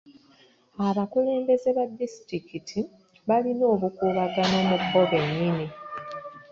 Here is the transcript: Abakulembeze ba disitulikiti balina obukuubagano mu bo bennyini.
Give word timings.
Abakulembeze 0.87 1.69
ba 1.77 1.85
disitulikiti 1.99 2.79
balina 3.27 3.63
obukuubagano 3.73 4.57
mu 4.69 4.77
bo 4.91 5.01
bennyini. 5.11 5.65